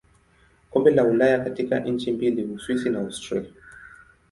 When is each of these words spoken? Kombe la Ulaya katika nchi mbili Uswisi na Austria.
Kombe 0.69 0.91
la 0.91 1.03
Ulaya 1.03 1.39
katika 1.39 1.79
nchi 1.79 2.11
mbili 2.11 2.43
Uswisi 2.45 2.89
na 2.89 2.99
Austria. 2.99 3.43